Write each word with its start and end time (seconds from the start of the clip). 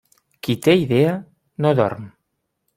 Qui 0.47 0.55
té 0.67 0.75
idea, 0.85 1.13
no 1.67 1.77
dorm. 1.83 2.13